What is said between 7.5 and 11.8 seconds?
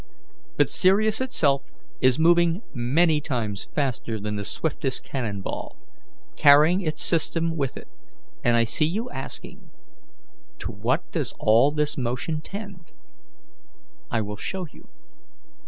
with it; and I see you asking, 'To what does all